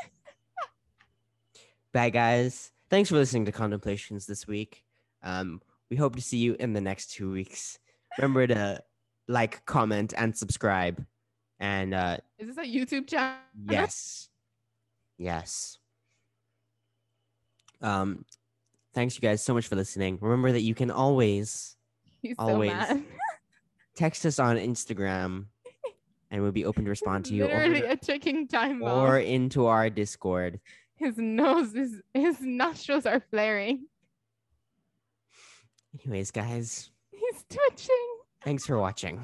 [1.95, 2.73] Bye, guys.
[2.89, 4.83] Thanks for listening to Contemplations this week.
[5.23, 7.79] Um, we hope to see you in the next two weeks.
[8.17, 8.83] Remember to
[9.29, 11.05] like, comment, and subscribe.
[11.59, 13.37] And uh, Is this a YouTube channel?
[13.69, 14.29] yes,
[15.17, 15.77] yes.
[17.81, 18.25] Um,
[18.93, 20.17] thanks you guys so much for listening.
[20.21, 21.75] Remember that you can always
[22.21, 22.71] He's Always.
[22.71, 23.01] so
[23.95, 25.45] text us on Instagram,
[26.31, 28.97] and we'll be open to respond to you, Literally or, a ticking time bomb.
[28.99, 30.59] or into our Discord.
[30.95, 33.85] his nose is his nostrils are flaring.
[36.03, 38.07] Anyways, guys, He's twitching.
[38.43, 39.21] thanks for watching.